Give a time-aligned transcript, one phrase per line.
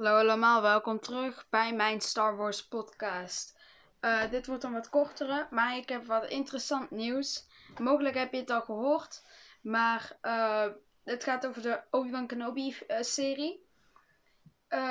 [0.00, 3.58] Hallo allemaal, welkom terug bij mijn Star Wars podcast.
[4.00, 7.46] Uh, dit wordt een wat kortere, maar ik heb wat interessant nieuws.
[7.78, 9.22] Mogelijk heb je het al gehoord,
[9.62, 10.66] maar uh,
[11.04, 13.66] het gaat over de Obi-Wan Kenobi uh, serie.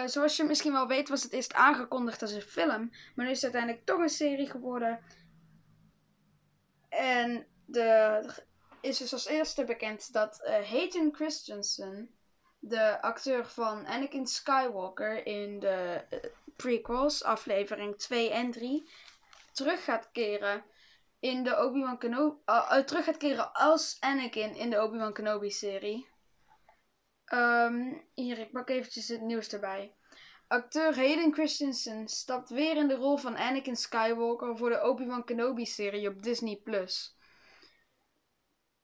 [0.06, 3.42] zoals je misschien wel weet was het eerst aangekondigd als een film, maar nu is
[3.42, 5.00] het uiteindelijk toch een serie geworden.
[6.90, 8.24] En de,
[8.82, 12.19] is dus als eerste bekend dat Hayden Christensen
[12.60, 16.20] de acteur van Anakin Skywalker in de uh,
[16.56, 18.90] prequels, aflevering 2 en 3,
[19.52, 20.64] terug gaat keren
[21.20, 22.38] in de Obi-Wan Kenobi.
[22.46, 26.08] Uh, terug gaat keren als Anakin in de Obi-Wan Kenobi-serie.
[27.34, 29.94] Um, hier, ik pak eventjes het nieuws erbij.
[30.48, 36.10] Acteur Hayden Christensen stapt weer in de rol van Anakin Skywalker voor de Obi-Wan Kenobi-serie
[36.10, 36.56] op Disney+.
[36.56, 37.18] Plus.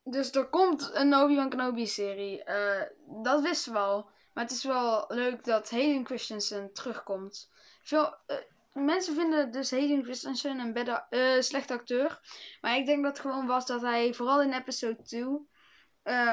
[0.08, 2.44] Dus er komt een Obi-Wan Kenobi-serie.
[2.48, 2.82] Uh,
[3.22, 4.10] dat wisten we al.
[4.32, 7.50] Maar het is wel leuk dat Hayden Christensen terugkomt.
[7.82, 8.36] Veel uh,
[8.72, 12.20] mensen vinden dus Hayden Christensen een bedde, uh, slecht acteur.
[12.60, 15.48] Maar ik denk dat het gewoon was dat hij vooral in episode 2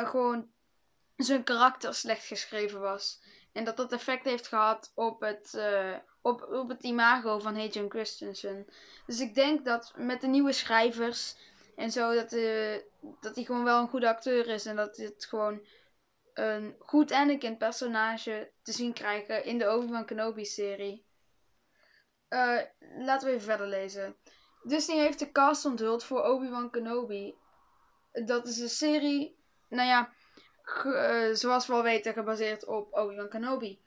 [0.05, 0.47] gewoon
[1.15, 3.21] zijn karakter slecht geschreven was.
[3.51, 5.59] En dat dat effect heeft gehad op het,
[6.21, 8.65] op, op het imago van Hayden Christensen.
[9.05, 11.35] Dus ik denk dat met de nieuwe schrijvers
[11.75, 12.77] en zo dat, uh,
[13.21, 14.65] dat hij gewoon wel een goede acteur is.
[14.65, 15.65] En dat het gewoon
[16.33, 21.05] een goed Anakin personage te zien krijgen in de Obi-Wan Kenobi serie.
[22.29, 22.61] Uh,
[22.97, 24.15] laten we even verder lezen.
[24.63, 27.35] Disney heeft de cast onthuld voor Obi-Wan Kenobi.
[28.11, 29.37] Dat is een serie,
[29.69, 30.13] nou ja,
[30.85, 33.81] uh, zoals we al weten, gebaseerd op Obi-Wan Kenobi.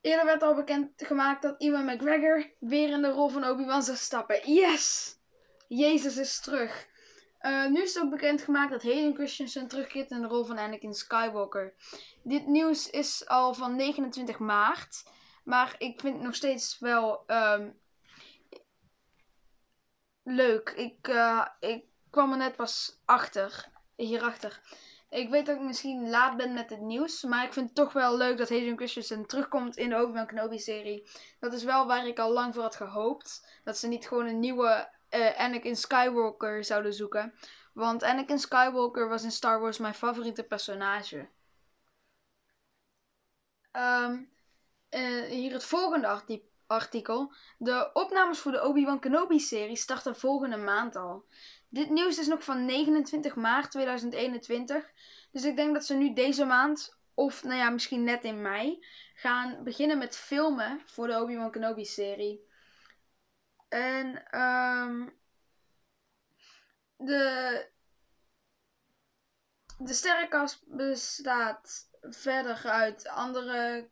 [0.00, 3.96] Eerder werd al bekend gemaakt dat Iwan McGregor weer in de rol van Obi-Wan zou
[3.96, 4.52] stappen.
[4.52, 5.18] Yes!
[5.70, 6.88] Jezus is terug.
[7.40, 11.74] Uh, nu is ook bekendgemaakt dat Hayden Christensen terugkeert in de rol van Anakin Skywalker.
[12.22, 15.04] Dit nieuws is al van 29 maart.
[15.44, 17.78] Maar ik vind het nog steeds wel um,
[20.22, 20.70] leuk.
[20.70, 23.68] Ik, uh, ik kwam er net pas achter.
[23.96, 24.60] Hierachter.
[25.10, 27.22] Ik weet dat ik misschien laat ben met het nieuws.
[27.22, 31.10] Maar ik vind het toch wel leuk dat Hayden Christensen terugkomt in de Obi-Wan Kenobi-serie.
[31.40, 33.60] Dat is wel waar ik al lang voor had gehoopt.
[33.64, 37.34] Dat ze niet gewoon een nieuwe uh, Anakin Skywalker zouden zoeken.
[37.72, 41.28] Want Anakin Skywalker was in Star Wars mijn favoriete personage.
[43.72, 44.30] Um,
[44.90, 46.22] uh, hier het volgende
[46.66, 47.32] artikel.
[47.58, 51.24] De opnames voor de Obi-Wan Kenobi-serie starten volgende maand al.
[51.68, 54.90] Dit nieuws is nog van 29 maart 2021.
[55.30, 58.84] Dus ik denk dat ze nu deze maand, of nou ja, misschien net in mei,
[59.14, 62.48] gaan beginnen met filmen voor de Obi-Wan Kenobi-serie.
[63.70, 65.18] En um,
[66.96, 67.66] de,
[69.78, 73.90] de sterrenkast bestaat verder uit andere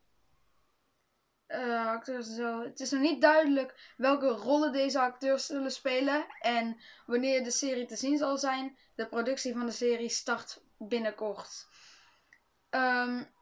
[1.49, 2.63] uh, acteurs en zo.
[2.63, 7.87] Het is nog niet duidelijk welke rollen deze acteurs zullen spelen en wanneer de serie
[7.87, 8.79] te zien zal zijn.
[8.95, 11.67] De productie van de serie start binnenkort.
[12.71, 13.37] Um,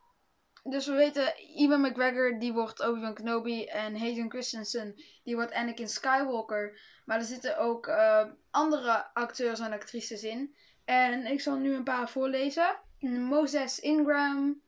[0.69, 4.95] dus we weten, Iwan McGregor die wordt Obi-Wan Kenobi en Hayden Christensen
[5.25, 6.81] die wordt Anakin Skywalker.
[7.05, 10.57] Maar er zitten ook uh, andere acteurs en actrices in.
[10.85, 12.79] En ik zal nu een paar voorlezen.
[13.01, 14.63] Moses Ingram.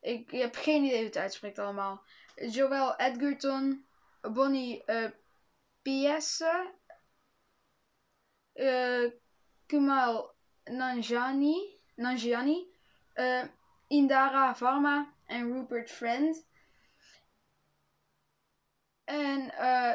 [0.00, 2.02] Ik, heb geen idee hoe het uitspreekt allemaal.
[2.34, 3.86] Joel Edgerton.
[4.20, 5.10] Bonnie uh,
[5.82, 6.72] Piesse.
[8.54, 9.10] Uh,
[10.64, 11.80] Nanjiani.
[11.94, 12.74] Nanjiani.
[13.14, 13.42] Uh,
[13.86, 16.46] Indara Varma en Rupert Friend.
[19.04, 19.94] En uh,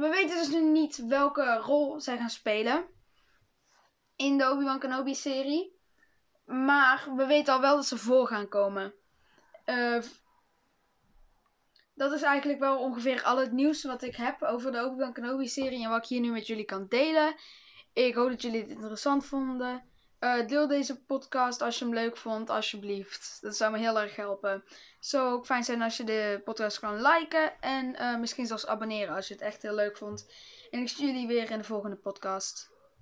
[0.00, 2.86] we weten dus nu niet welke rol zij gaan spelen
[4.16, 5.74] in de Obi-Wan Kenobi serie.
[6.44, 8.94] Maar we weten al wel dat ze voor gaan komen.
[9.66, 10.02] Uh,
[11.94, 15.48] dat is eigenlijk wel ongeveer al het nieuws wat ik heb over de Obi-Wan Kenobi
[15.48, 17.34] serie en wat ik hier nu met jullie kan delen.
[17.92, 19.84] Ik hoop dat jullie het interessant vonden.
[20.26, 23.38] Uh, deel deze podcast als je hem leuk vond, alsjeblieft.
[23.40, 24.50] Dat zou me heel erg helpen.
[24.50, 28.66] Het zou ook fijn zijn als je de podcast kan liken en uh, misschien zelfs
[28.66, 30.26] abonneren als je het echt heel leuk vond.
[30.70, 32.75] En ik zie jullie weer in de volgende podcast.